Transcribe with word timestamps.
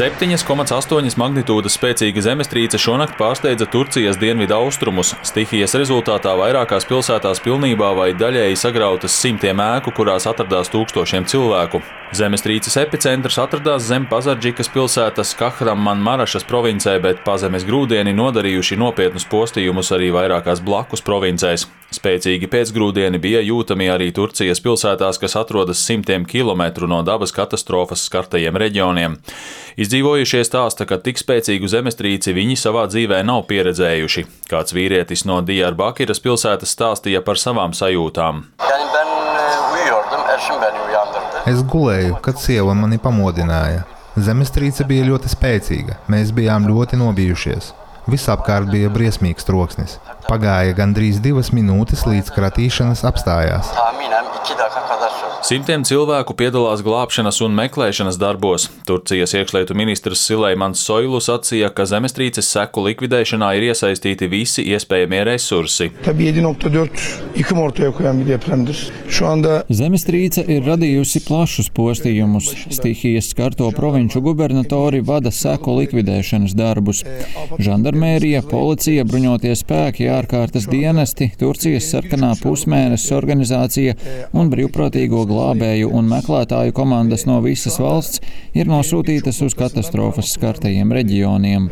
7,8 0.00 1.12
magnitūdas 1.20 1.74
spēcīga 1.76 2.22
zemestrīce 2.24 2.78
šonakt 2.80 3.18
pārsteidza 3.18 3.66
Turcijas 3.68 4.16
dienvidu 4.16 4.54
austrumus. 4.56 5.10
Stihijas 5.28 5.76
rezultātā 5.76 6.32
vairākās 6.40 6.86
pilsētās 6.88 7.42
pilnībā 7.44 7.90
vai 7.98 8.06
daļēji 8.16 8.56
sagrautas 8.56 9.18
simtiem 9.20 9.60
ēku, 9.60 9.92
kurās 9.92 10.24
atradās 10.30 10.72
tūkstošiem 10.72 11.28
cilvēku. 11.28 11.82
Zemestrīces 12.16 12.78
epicentrs 12.80 13.36
atradās 13.44 13.84
zem 13.90 14.08
Pazardžikas 14.08 14.72
pilsētas 14.72 15.34
Kahramanmarašas 15.36 16.48
provincē, 16.48 16.96
bet 17.04 17.20
pazemes 17.28 17.68
grūdieni 17.68 18.16
nodarījuši 18.16 18.80
nopietnus 18.80 19.28
postījumus 19.28 19.92
arī 19.92 20.08
vairākās 20.16 20.64
blakus 20.64 21.04
provincēs. 21.04 21.68
Spēcīgi 21.92 22.48
pēcgrūdieni 22.48 23.20
bija 23.20 23.44
jūtami 23.44 23.92
arī 23.92 24.08
Turcijas 24.16 24.64
pilsētās, 24.64 25.20
kas 25.20 25.36
atrodas 25.36 25.84
simtiem 25.84 26.24
kilometru 26.24 26.88
no 26.88 27.04
dabas 27.04 27.36
katastrofas 27.36 28.08
skartajiem 28.08 28.56
reģioniem. 28.64 29.20
Izdzīvojušie 29.78 30.42
stāsta, 30.46 30.86
ka 30.88 30.98
tik 30.98 31.20
spēcīgu 31.20 31.68
zemestrīci 31.70 32.34
viņi 32.34 32.56
savā 32.58 32.86
dzīvē 32.90 33.20
nav 33.26 33.44
pieredzējuši. 33.50 34.26
Kāds 34.50 34.74
vīrietis 34.74 35.26
no 35.28 35.38
Diyarbakiras 35.46 36.22
pilsētas 36.24 36.74
stāstīja 36.74 37.22
par 37.26 37.38
savām 37.38 37.76
sajūtām. 37.76 38.44
Es 41.50 41.62
gulēju, 41.72 42.18
kad 42.24 42.38
sieva 42.42 42.74
mani 42.78 42.98
pamodināja. 43.02 43.84
Zemestrīce 44.18 44.84
bija 44.88 45.06
ļoti 45.06 45.30
spēcīga, 45.30 46.00
mēs 46.10 46.34
bijām 46.34 46.66
ļoti 46.68 46.98
nobijušies. 47.00 47.70
Visapkārt 48.10 48.70
bija 48.72 48.90
briesmīgs 48.90 49.46
troksnis. 49.46 49.98
Pagāja 50.30 50.76
gandrīz 50.78 51.18
divas 51.18 51.48
minūtes, 51.50 52.04
līdz 52.06 52.30
kratīšanas 52.36 53.02
apstājās. 53.08 53.72
Simtiem 55.40 55.82
cilvēku 55.88 56.34
piedalās 56.38 56.82
glābšanas 56.86 57.40
un 57.42 57.54
meklēšanas 57.56 58.18
darbos. 58.20 58.68
Turcijas 58.86 59.32
iekšlietu 59.34 59.74
ministrs 59.74 60.22
Sileimans 60.28 60.82
Soilu 60.84 61.18
sacīja, 61.24 61.70
ka 61.74 61.86
zemestrīces 61.88 62.46
seku 62.52 62.84
likvidēšanā 62.84 63.48
ir 63.58 63.66
iesaistīti 63.70 64.28
visi 64.30 64.62
iespējamie 64.70 65.22
resursi. 65.26 65.88
Zemestrīce 69.80 70.44
ir 70.54 70.68
radījusi 70.68 71.24
plašus 71.26 71.72
postījumus. 71.74 72.52
Stihijas 72.76 73.32
skarto 73.32 73.72
provinču 73.74 74.22
gubernatori 74.22 75.00
vada 75.00 75.32
seku 75.34 75.78
likvidēšanas 75.80 76.54
darbus. 76.58 77.02
Žandarmērija, 77.58 78.44
policija, 78.50 79.08
bruņotie 79.08 79.56
spēki, 79.58 80.10
ārkārtas 80.20 80.68
dienesti, 80.70 81.30
Turcijas 81.40 81.88
sarkanā 81.92 82.34
pusmēnesis 82.42 83.12
organizācija 83.16 83.96
un 84.36 84.50
brīvprātīgo 84.52 85.24
glābēju 85.28 85.90
un 85.96 86.08
meklētāju 86.10 86.74
komandas 86.76 87.26
no 87.28 87.40
visas 87.44 87.78
valsts 87.80 88.20
ir 88.56 88.68
nosūtītas 88.70 89.40
uz 89.46 89.56
katastrofas 89.58 90.32
skartajiem 90.34 90.92
reģioniem. 90.94 91.68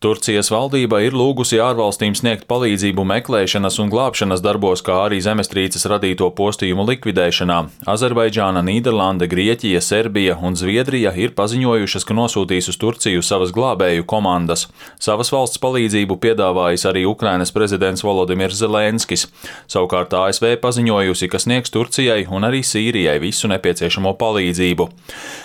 Turcijas 0.00 0.50
valdība 0.52 1.00
ir 1.06 1.16
lūgusi 1.16 1.60
ārvalstīm 1.62 2.16
sniegt 2.18 2.46
palīdzību 2.50 3.04
meklēšanas 3.10 3.80
un 3.82 3.90
glābšanas 3.92 4.44
darbos, 4.44 4.84
kā 4.86 5.00
arī 5.06 5.20
zemestrīces 5.24 5.86
radīto 5.90 6.30
postījumu 6.36 6.86
likvidēšanā. 6.92 7.58
Azerbaidžāna, 7.90 8.62
Nīderlande, 8.66 9.28
Grieķija, 9.30 9.82
Serbija 9.84 10.38
un 10.40 10.58
Zviedrija 10.58 11.14
ir 11.16 11.34
paziņojušas, 11.38 12.06
ka 12.06 12.16
nosūtīs 12.16 12.70
uz 12.72 12.78
Turciju 12.80 13.24
savas 13.24 13.54
glābēju 13.56 14.06
komandas. 14.08 14.68
Savas 15.00 15.32
valsts 15.32 15.60
palīdzību 15.62 16.19
piedāvājis 16.22 16.86
arī 16.90 17.04
Ukrainas 17.08 17.52
prezidents 17.54 18.04
Volodimirs 18.04 18.58
Zelenskis. 18.60 19.26
Savukārt 19.70 20.14
ASV 20.16 20.56
paziņojusi, 20.62 21.28
ka 21.32 21.40
sniegs 21.42 21.72
Turcijai 21.74 22.26
un 22.30 22.46
arī 22.48 22.62
Sīrijai 22.66 23.18
visu 23.22 23.50
nepieciešamo 23.50 24.14
palīdzību. 24.20 24.88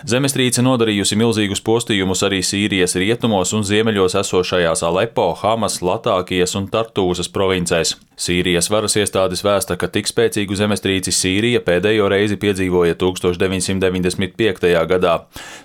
Zemestrīce 0.08 0.64
nodarījusi 0.66 1.18
milzīgus 1.20 1.64
postījumus 1.66 2.26
arī 2.28 2.42
Sīrijas 2.46 2.98
rietumos 3.00 3.54
un 3.58 3.64
ziemeļos 3.68 4.18
esošajās 4.22 4.84
Alepo, 4.86 5.32
Hamas, 5.42 5.82
Latākijas 5.86 6.58
un 6.60 6.70
Tartūzas 6.72 7.32
provincēs. 7.32 7.96
Sīrijas 8.16 8.70
varas 8.72 8.96
iestādes 8.96 9.44
vēsta, 9.44 9.76
ka 9.76 9.90
tik 9.92 10.08
spēcīgu 10.08 10.56
zemestrīci 10.56 11.12
Sīrija 11.12 11.60
pēdējo 11.66 12.08
reizi 12.12 12.38
piedzīvoja 12.40 12.96
1995. 13.02 14.72
gadā. 14.92 15.18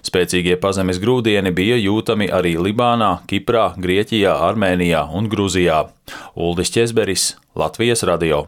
Spēcīgie 0.07 0.59
pazemes 0.63 0.99
grūdieni 1.03 1.55
bija 1.55 1.79
jūtami 1.79 2.31
arī 2.35 2.57
Libānā, 2.59 3.21
Kiprā, 3.31 3.71
Grieķijā, 3.79 4.35
Armēnijā 4.51 5.00
un 5.09 5.29
Gruzijā. 5.31 5.85
Uldis 6.35 6.73
Česberis, 6.75 7.35
Latvijas 7.55 8.03
radio. 8.03 8.47